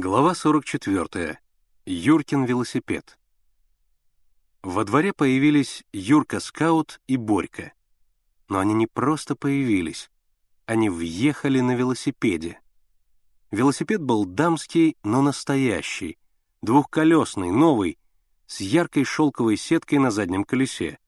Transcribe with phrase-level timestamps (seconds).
[0.00, 1.40] Глава 44.
[1.84, 3.18] Юркин велосипед.
[4.62, 7.72] Во дворе появились Юрка-скаут и Борька.
[8.48, 10.08] Но они не просто появились,
[10.66, 12.60] они въехали на велосипеде.
[13.50, 16.16] Велосипед был дамский, но настоящий,
[16.62, 17.98] двухколесный, новый,
[18.46, 21.00] с яркой шелковой сеткой на заднем колесе.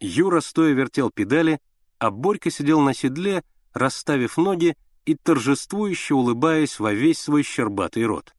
[0.00, 1.60] Юра стоя вертел педали,
[2.00, 8.34] а Борька сидел на седле, расставив ноги и торжествующе улыбаясь во весь свой щербатый рот.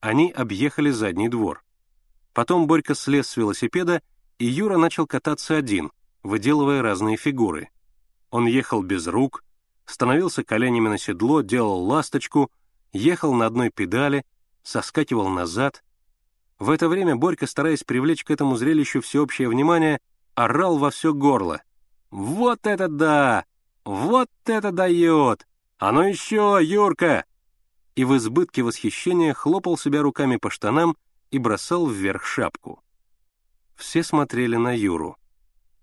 [0.00, 1.64] Они объехали задний двор.
[2.32, 4.02] Потом Борька слез с велосипеда,
[4.38, 5.90] и Юра начал кататься один,
[6.22, 7.70] выделывая разные фигуры.
[8.30, 9.42] Он ехал без рук,
[9.86, 12.50] становился коленями на седло, делал ласточку,
[12.92, 14.24] ехал на одной педали,
[14.62, 15.82] соскакивал назад.
[16.58, 20.00] В это время Борька, стараясь привлечь к этому зрелищу всеобщее внимание,
[20.34, 21.62] орал во все горло.
[22.10, 23.44] «Вот это да!
[23.84, 25.46] Вот это дает!
[25.78, 27.24] «А ну еще, Юрка!»
[27.94, 30.96] И в избытке восхищения хлопал себя руками по штанам
[31.30, 32.82] и бросал вверх шапку.
[33.76, 35.16] Все смотрели на Юру.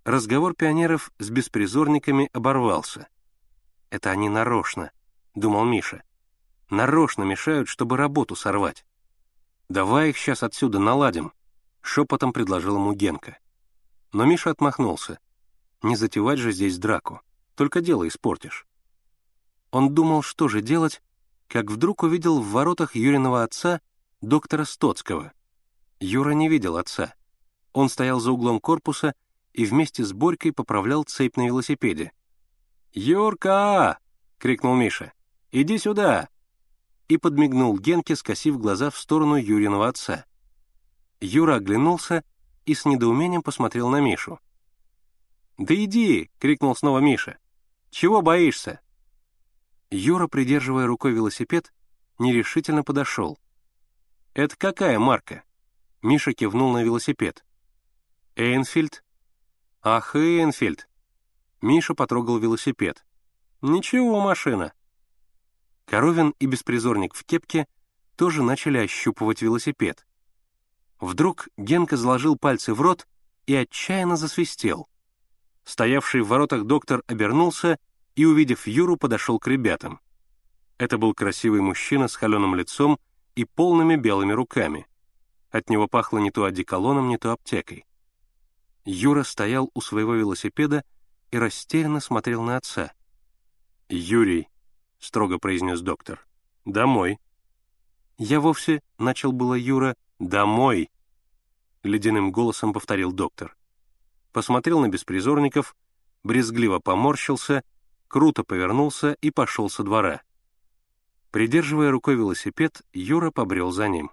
[0.04, 3.08] Разговор пионеров с беспризорниками оборвался.
[3.90, 4.92] «Это они нарочно»,—
[5.36, 6.04] думал Миша.
[6.70, 8.86] «Нарочно мешают, чтобы работу сорвать».
[9.70, 11.32] «Давай их сейчас отсюда наладим»,—
[11.82, 13.38] шепотом предложил ему Генка.
[14.12, 15.20] Но Миша отмахнулся.
[15.82, 17.22] «Не затевать же здесь драку,
[17.56, 18.65] только дело испортишь».
[19.76, 21.02] Он думал, что же делать,
[21.50, 23.82] как вдруг увидел в воротах Юриного отца
[24.22, 25.34] доктора Стоцкого.
[26.00, 27.14] Юра не видел отца.
[27.74, 29.16] Он стоял за углом корпуса
[29.52, 32.14] и вместе с Борькой поправлял цепь на велосипеде.
[32.94, 34.00] «Юрка!»—
[34.38, 35.12] крикнул Миша.
[35.52, 36.30] «Иди сюда!»
[37.10, 40.24] И подмигнул Генке, скосив глаза в сторону Юриного отца.
[41.20, 42.24] Юра оглянулся
[42.66, 44.40] и с недоумением посмотрел на Мишу.
[45.58, 47.40] «Да иди!»— крикнул снова Миша.
[47.90, 48.80] «Чего боишься?»
[49.92, 51.74] Юра, придерживая рукой велосипед,
[52.20, 53.40] нерешительно подошел.
[54.34, 55.44] «Это какая марка?»
[56.02, 57.46] Миша кивнул на велосипед.
[58.36, 59.04] «Эйнфильд?»
[59.82, 60.90] «Ах, Эйнфильд!»
[61.62, 63.06] Миша потрогал велосипед.
[63.62, 64.74] «Ничего, машина!»
[65.86, 67.68] Коровин и беспризорник в кепке
[68.16, 70.06] тоже начали ощупывать велосипед.
[71.00, 73.08] Вдруг Генка заложил пальцы в рот
[73.46, 74.90] и отчаянно засвистел.
[75.64, 77.78] Стоявший в воротах доктор обернулся
[78.16, 80.00] и, увидев Юру, подошел к ребятам.
[80.78, 83.00] Это был красивый мужчина с холеным лицом
[83.36, 84.88] и полными белыми руками.
[85.52, 87.86] От него пахло не то одеколоном, не то аптекой.
[88.84, 90.84] Юра стоял у своего велосипеда
[91.32, 92.94] и растерянно смотрел на отца.
[93.90, 94.48] «Юрий»,—
[95.00, 96.26] строго произнес доктор,—
[96.66, 97.20] «домой».
[98.18, 100.90] «Я вовсе»,— начал было Юра,— «домой»,—
[101.84, 103.56] ледяным голосом повторил доктор.
[104.32, 105.76] Посмотрел на беспризорников,
[106.24, 107.64] брезгливо поморщился—
[108.16, 110.22] круто повернулся и пошел со двора.
[111.32, 114.10] Придерживая рукой велосипед, Юра побрел за ним.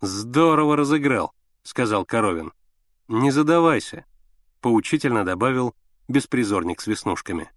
[0.00, 2.52] «Здорово разыграл»,— сказал Коровин.
[3.08, 4.04] «Не задавайся»,—
[4.60, 5.74] поучительно добавил
[6.06, 7.50] беспризорник с веснушками.